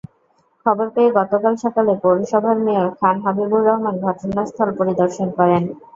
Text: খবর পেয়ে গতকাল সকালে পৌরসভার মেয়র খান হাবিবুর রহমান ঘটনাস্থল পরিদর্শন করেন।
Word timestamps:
খবর 0.65 0.87
পেয়ে 0.95 1.15
গতকাল 1.17 1.53
সকালে 1.63 1.93
পৌরসভার 2.03 2.57
মেয়র 2.65 2.89
খান 2.99 3.15
হাবিবুর 3.23 3.61
রহমান 3.67 3.95
ঘটনাস্থল 4.05 4.69
পরিদর্শন 4.79 5.27
করেন। 5.37 5.63